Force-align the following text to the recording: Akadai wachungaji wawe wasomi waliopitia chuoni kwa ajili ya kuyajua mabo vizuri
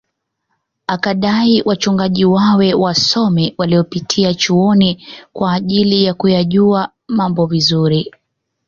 Akadai 0.87 1.61
wachungaji 1.65 2.25
wawe 2.25 2.73
wasomi 2.73 3.53
waliopitia 3.57 4.33
chuoni 4.33 5.07
kwa 5.33 5.53
ajili 5.53 6.03
ya 6.03 6.13
kuyajua 6.13 6.91
mabo 7.07 7.45
vizuri 7.45 8.11